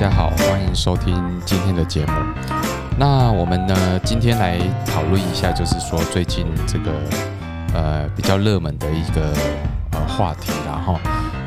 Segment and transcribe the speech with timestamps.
[0.00, 1.14] 大家好，欢迎收听
[1.44, 2.12] 今天的节目。
[2.98, 4.56] 那我们呢，今天来
[4.86, 6.90] 讨论一下，就是说最近这个
[7.74, 9.30] 呃比较热门的一个
[9.92, 10.98] 呃话题啦哈。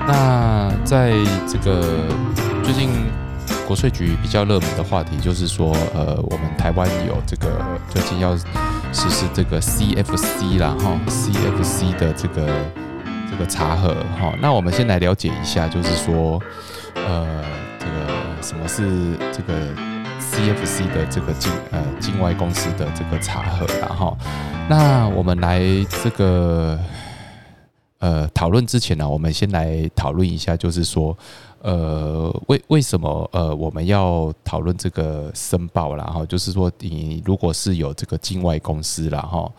[0.06, 1.14] 那在
[1.48, 1.82] 这个
[2.64, 2.92] 最近
[3.66, 7.60] 国税局比较热门的话题，就是说呃我们台湾有这个
[7.90, 12.46] 最近要实施这个 CFC 啦哈，CFC 的这个
[13.32, 14.32] 这个查核哈。
[14.40, 16.40] 那我们先来了解一下，就是说
[16.94, 17.26] 呃。
[18.44, 19.74] 什么是这个
[20.20, 24.18] CFC 的这个境呃境外公司的这个查核然后，
[24.70, 25.62] 那我们来
[26.04, 26.78] 这个
[28.00, 31.18] 呃讨论之前呢，我们先来讨论一下，就是说
[31.62, 39.50] 呃为为什么呃我们要讨论这个申报然后就是说你如果是有这个境外公司然后，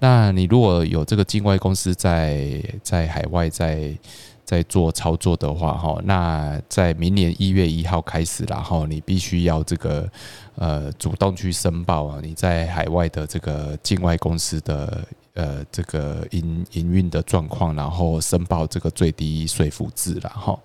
[0.00, 3.94] 那你如果有这个境外公司在在海外在。
[4.46, 10.08] 在做操作的话，哈，那在明年一月一号开始，然后你必须要这个
[10.54, 20.58] 呃主动去申报啊，你在海外的这个境外公司的呃这个营营运的状况，然后申报这个最低税负制然后。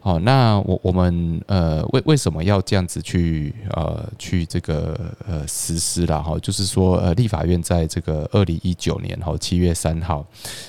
[0.00, 6.38] 好，那我我们呃为为什么要这样子去呃去这个呃实施了哈？
[6.38, 10.24] 就是说呃立法院在这个二零一九年哈七月三号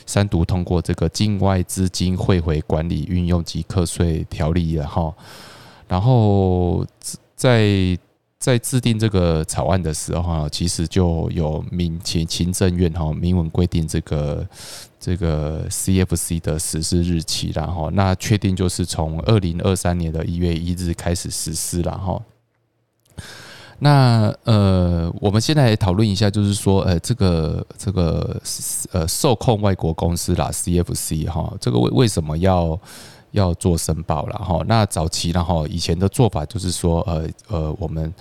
[0.05, 5.13] 三读通过这个境外资金汇回管理运用及课税条例了哈，
[5.88, 6.85] 然后
[7.35, 7.97] 在。
[8.40, 14.48] 在制定这个草案的时候，其实就有民情行政院哈明文规定这个
[14.98, 22.22] 这个 CFC 的实施日期，然后那确定就是从二零二三年的一月一日开始实施了哈。
[23.80, 28.42] 那呃，我们现在讨论一下，就是说，呃，这个这个
[28.94, 32.80] 呃受控外国公司啦，CFC 哈，这个为为什么要？
[33.31, 38.12] 要做申报了哈，那早期然后以前的做法就是说，呃呃，我们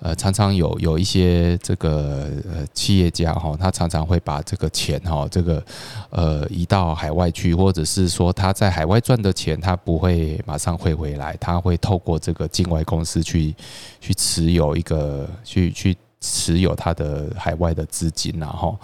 [0.00, 5.64] 呃常常有有一些这个呃企业家哈，他常常会把这个钱哈，这个
[6.10, 13.54] 呃移到海外去，或者是说他在海外赚的钱，他不会马上汇回来，他会透过这个境外公司去
[14.00, 18.78] 去持有一个去去持有他的海外的资金然后。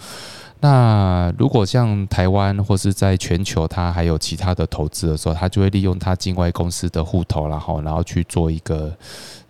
[0.67, 8.91] 那如果像台湾或是在全球，它还有其他的投资的时候，它就会利用它境外公司的户头，然后然后去做一个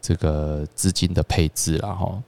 [0.02, 2.22] 这个资金的配置，然后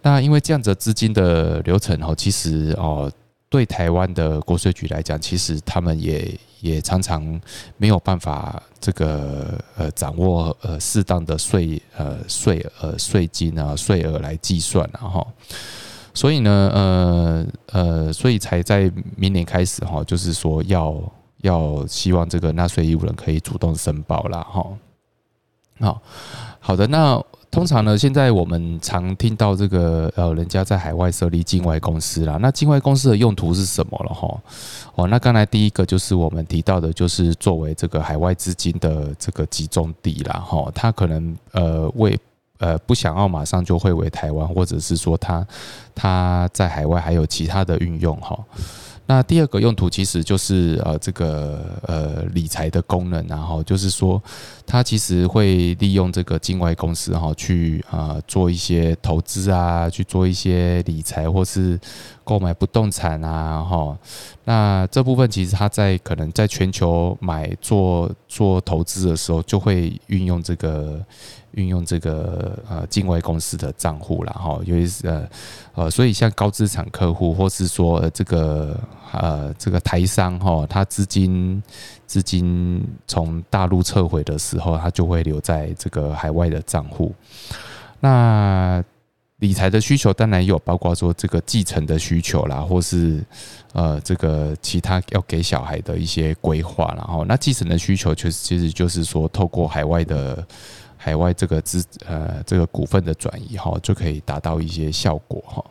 [0.00, 3.12] 那因为这样子资金的流程哦，其实哦
[3.50, 7.38] 对台湾的国税局来讲，其实他们也也常常
[7.76, 15.26] 没有办法这个呃掌握呃适当的税呃税呃税金啊税额来计算，然后。
[16.18, 21.00] 所以呢，呃呃，所以才在明年开始哈，就是说要
[21.42, 24.66] 要希望这个纳税义务人可以主动申报啦哈。
[25.78, 26.02] 好
[26.58, 34.26] 好的，那通常呢，现在我们常听到这个呃，人家在海外设立境外公司啦，那境外公司的用途是什么了哈？
[34.96, 42.18] 哦，那刚才第一个就是我们提到的，就是作为这个海外资金的这个集中地啦哈，它可能呃为
[42.58, 45.46] 呃，不想要马上就会回台湾，或者是说他
[45.94, 48.38] 他在海外还有其他的运用哈。
[49.10, 54.22] 那第二个用途其实就是呃这个呃理财的功能，然后就是说
[54.66, 61.80] 他其实会利用这个境外公司哈去啊做一些投资啊，去做一些理财或是
[62.22, 63.96] 购买不动产啊哈。
[64.44, 71.02] 那这部分其实他在可能在全球买做做投资的时候，就会运用这个。
[71.52, 75.28] 运用这个呃境外公司的账户了哈，尤其是呃
[75.74, 78.78] 呃，所以像高资产客户，或是说这个
[79.12, 81.62] 呃这个台商哈，他资金
[82.06, 87.14] 资金从大陆撤回的时候，他就会留在这个海外的账户。
[87.98, 88.84] 那
[89.38, 93.24] 理财的需求当然有，包括说这个继承的需求啦，或是
[93.72, 100.46] 呃这个其他要给小孩的一些规划，然后那继承的需求，确实其实就是说透过海外的。
[101.08, 105.64] 海外这个资呃这个股份的转移哈，就可以达到一些效果哈。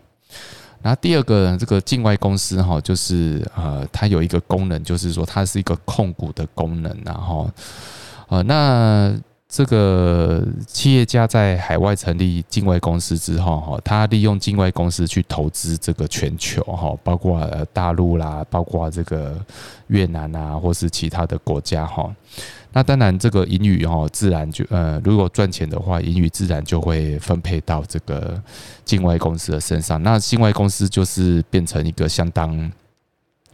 [0.82, 7.48] 那第二个这个境外公司哈，就是呃它有一个功能，就是说它是一个控股的功能，然后
[8.30, 9.16] 呃那
[9.50, 17.40] 这个企业家在海外成立境外公司之后哈，他利用境外公司去投资这个全球哈，包括
[17.72, 19.40] 大陆啦，包括这个
[19.88, 22.14] 越南啊，或是其他的国家哈。
[22.74, 28.40] 那当然，这个盈余哈，自然就呃，如果赚钱的话，盈余自然就会分配到这个
[28.84, 30.04] 境外公司的身上。
[30.04, 32.70] 那境外公司就是变成一个相当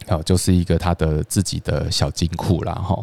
[0.08, 2.74] 哦，就是一个他的自己的小金库啦。
[2.74, 2.98] 哈。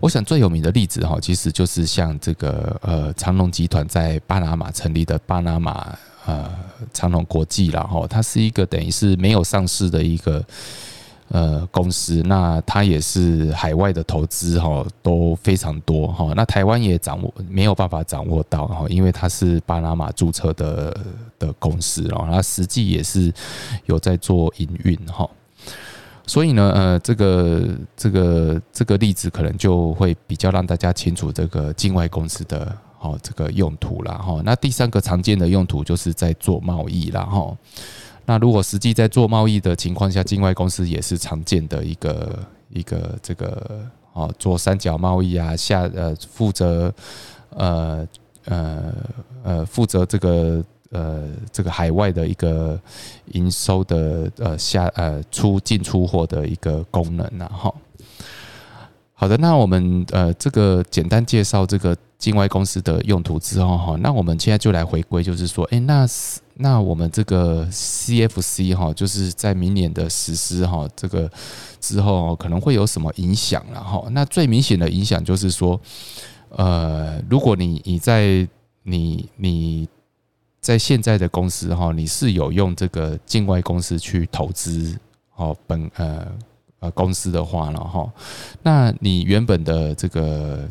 [0.00, 6.48] 我想最有名的例子哈，其实就是像这个呃长隆集团在巴拿马成立的巴拿马呃
[6.92, 7.82] 长隆国际啦。
[7.82, 10.44] 哈，它是一个等于是没有上市的一个
[11.30, 20.96] 呃公司，那它也是海外的投资哈都非常多哈，那台湾也掌握没有办法掌握到哈，因为它是巴拿马注册的
[21.40, 23.32] 的公司，然后它实际也是
[23.86, 25.28] 有在做营运哈。
[26.28, 27.62] 所以呢，呃，这个
[27.96, 32.70] 这个这个例子可能就会比较让大家清楚这个境外公司的
[33.00, 34.42] 哦这个用途啦哈。
[34.44, 37.56] 那第三个常见的用途就是在做贸易啦哈。
[38.26, 42.38] 那如果实际在做贸易的情况下，境外公司也是常见的一个
[42.68, 43.80] 一个这个
[44.12, 46.92] 哦做三角贸易啊，下呃负责
[47.56, 48.06] 呃
[48.44, 48.92] 呃
[49.42, 50.62] 呃负责这个。
[50.90, 52.80] 呃，这个海外的一个
[53.32, 57.72] 营收的呃下呃出进出货的一个功能呐，哈。
[59.12, 66.06] 好的，那我们呃这个简单介绍这个境外公司的用途之后哈，那我们现在就来回归，就是说，哎，那
[66.54, 71.28] 那我们这个 CFC 哈，就是在明年的实施哈，这个
[71.80, 74.06] 之后可能会有什么影响了哈？
[74.12, 75.80] 那最明显的影响就是说，
[76.50, 78.46] 呃，如果你你在
[78.84, 79.88] 你你
[80.68, 84.94] 在现在的公司哈，你是有用这个境外公司去投资
[85.36, 86.26] 哦，本呃
[86.80, 88.06] 呃公司的话了哈，
[88.62, 90.68] 那你原本的这个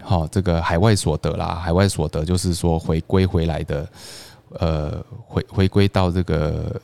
[0.00, 3.86] 好这个海外所得啦，海外所得就是说回归回来的，
[4.58, 6.80] 呃回回归到这个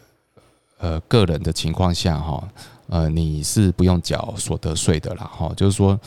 [0.76, 2.46] 呃个人的情况下哈，
[2.88, 5.98] 呃你是不用缴所得税的啦哈，就是说。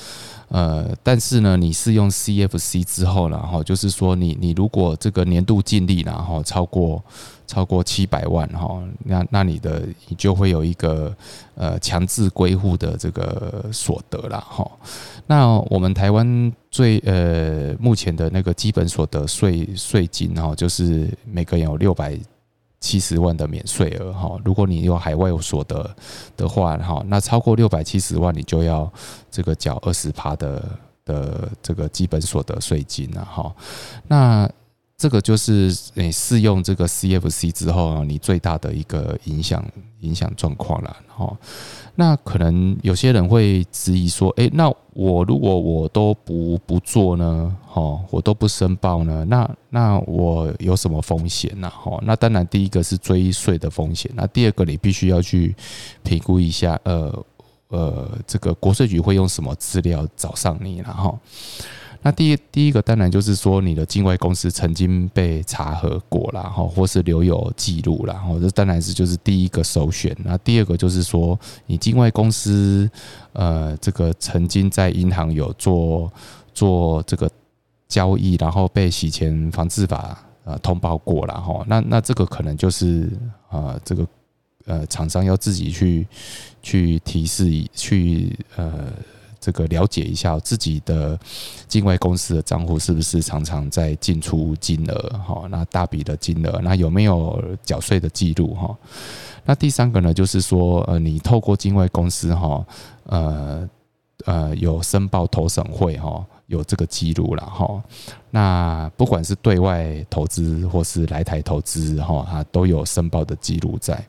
[0.51, 6.99] 呃，但是呢，你是用 CFC 之后，呢，哈就是说，你你如果这个年度净利，然后超过
[7.45, 11.15] 超过七百万哈，那那你的你就会有一个
[11.53, 14.67] 呃强制归户的这个所得了哈。
[15.27, 22.19] 那我们台湾最呃目前的那个基本所得税税金哈，就是每个人有六百。
[22.79, 25.93] 七十万的免税额哈，如果你有海外有所得
[26.37, 28.91] 的话哈，那超过六百七十万，你就要
[29.29, 30.63] 这个缴二十趴的
[31.05, 33.53] 的这个基本所得税金了哈。
[34.07, 34.49] 那
[34.99, 39.65] 这个就是你适用这个 CFC 之后，你最大的一个影响
[40.01, 41.35] 影响状况了哈。
[41.95, 51.69] 那可能有些人会质疑说，诶，那我如果我都不不做呢，哈，我都不申报呢，那那我有什么风险呢？
[51.69, 55.55] 哈，那当然第一个是追税的风险，那第二个你必须要去
[56.03, 57.25] 评估一下，呃
[57.69, 61.17] 呃，这个国税局会用什么资料找上你了哈。
[62.01, 70.15] 那第一第一个当然就是说你的境外公司曾经被查核过了哈，或是留有记录了哈，这当然是就是第一个首选。
[70.23, 72.89] 那第二个就是说你境外公司
[73.33, 76.09] 呃这个曾经在银行有做
[76.53, 77.29] 做这个
[77.89, 83.11] 交易，然后被洗钱防治法呃通报过了哈，那那这个可能就是
[83.49, 84.07] 呃这个
[84.65, 86.07] 呃厂商要自己去
[86.63, 88.85] 去提示去呃。
[89.39, 91.17] 这个了解一下自己的
[91.67, 95.47] 境外公司的账户是不是常常在进出金额哈？
[95.49, 98.77] 那大笔的金额，那有没有缴税的记录哈？
[99.45, 102.65] 那第三个呢，就是说呃，你透过境外公司哈，
[103.05, 103.69] 呃
[104.25, 107.81] 呃有申报投审会哈，有这个记录了哈。
[108.29, 114.05] 那不管是对外投资或是来台投资哈，它都有申报的记录在。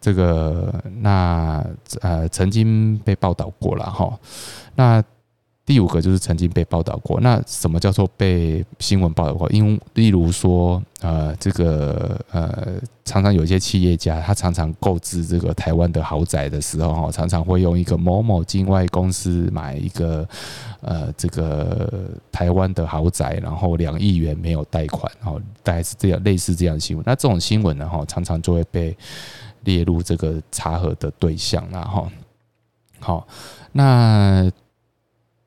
[0.00, 1.64] 这个那
[2.00, 4.18] 呃曾经被报道过了哈，
[4.74, 5.02] 那
[5.66, 7.20] 第五个就是曾经被报道过。
[7.20, 9.48] 那什么叫做被新闻报道过？
[9.50, 20.26] 因为例如说呃这个呃常常有一些企业家，他常常购置这个台湾的豪宅的时候哈，常常会用一个某某境外公司买一个
[20.80, 27.04] 呃这个台湾的豪宅，然后两亿元没有贷款，然后大概是这样类似这样的新闻。
[27.06, 28.96] 那这种新闻呢哈，常常就会被。
[29.64, 32.10] 列入这个查核的对象了哈，
[32.98, 33.28] 好，
[33.72, 34.50] 那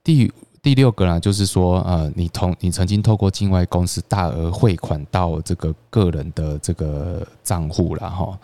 [0.03, 8.39] 第第六个呢，就是说，呃，你同你曾经透过境外公司大额汇款到这个个人的这个账户了哈，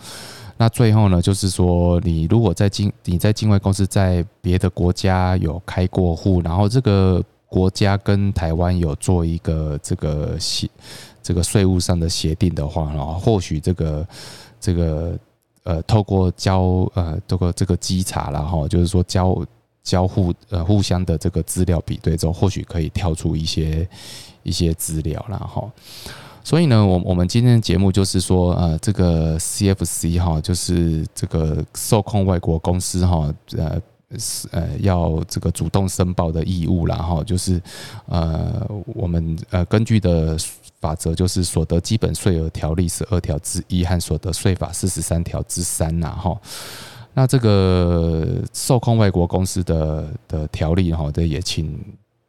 [0.57, 10.69] 那最后呢，就是说，你如果在境你在境外公司在别的国家有开过户，然后这个国家跟台湾有做一个这个协
[11.23, 14.07] 这个税务上的协定的话，然后或许这个
[14.59, 15.17] 这个。
[15.63, 19.45] 呃，透过交呃，这个这个稽查然后就是说交
[19.83, 23.87] 交互呃互相的这个资料比对之后，或许可以跳出一些
[24.43, 25.69] 一些资料然后，
[26.43, 33.81] 所以呢，我我们今天的节目就是说，呃，这个 CFC 哈，就是这个受控外国公司哈，呃。
[34.17, 37.61] 是呃，要这个主动申报的义务然后就是
[38.07, 40.35] 呃，我们呃根据的
[40.79, 46.39] 法则就是所得基本税额条例十二条之一和所得税法四十三条之三呐哈。
[47.13, 51.79] 那这个受控外国公司的的条例哈，这也请。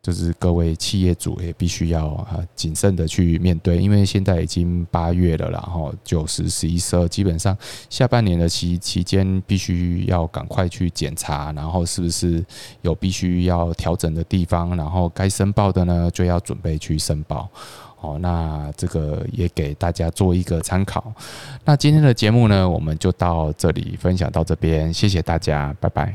[0.02, 7.56] 就是各位企业主也必须要啊谨慎的去面对，因为现在已经八月了，然后九十、十一、十二，基本上
[7.90, 12.44] 下半年的期期间必须要赶快去检查，然后是不是
[12.80, 17.48] 有必须要调整的地方，然后该申报的呢就要准备去申报。
[18.00, 21.12] 哦，那这个也给大家做一个参考。
[21.66, 26.14] 那今天的节目呢，我们就到这里分享到这边，谢谢大家，拜拜。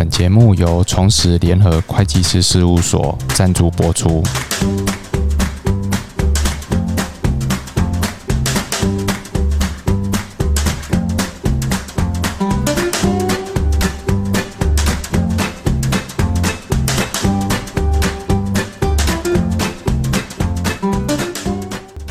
[0.00, 4.22] 本节目由重实联合会计师事务所赞助播出。